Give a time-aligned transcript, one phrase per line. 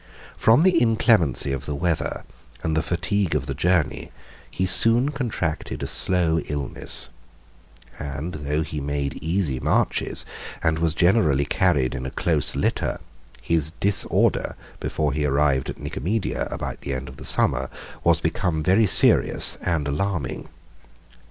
[0.35, 2.23] From the inclemency of the weather,
[2.63, 4.09] and the fatigue of the journey,
[4.49, 7.09] he soon contracted a slow illness;
[7.99, 10.25] and though he made easy marches,
[10.63, 12.99] and was generally carried in a close litter,
[13.43, 17.69] his disorder, before he arrived at Nicomedia, about the end of the summer,
[18.03, 20.49] was become very serious and alarming.